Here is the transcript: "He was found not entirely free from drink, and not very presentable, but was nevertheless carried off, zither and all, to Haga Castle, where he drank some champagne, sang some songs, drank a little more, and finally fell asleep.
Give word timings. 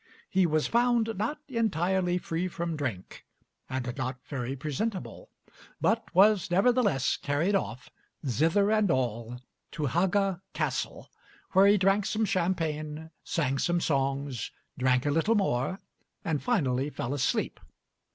"He 0.31 0.47
was 0.47 0.65
found 0.65 1.13
not 1.17 1.41
entirely 1.47 2.17
free 2.17 2.47
from 2.47 2.75
drink, 2.75 3.23
and 3.69 3.95
not 3.97 4.17
very 4.25 4.55
presentable, 4.55 5.29
but 5.79 6.07
was 6.15 6.49
nevertheless 6.49 7.17
carried 7.17 7.53
off, 7.53 7.91
zither 8.25 8.71
and 8.71 8.89
all, 8.89 9.39
to 9.73 9.85
Haga 9.85 10.41
Castle, 10.53 11.11
where 11.51 11.67
he 11.67 11.77
drank 11.77 12.07
some 12.07 12.25
champagne, 12.25 13.11
sang 13.23 13.59
some 13.59 13.79
songs, 13.79 14.49
drank 14.75 15.05
a 15.05 15.11
little 15.11 15.35
more, 15.35 15.79
and 16.25 16.41
finally 16.41 16.89
fell 16.89 17.13
asleep. 17.13 17.59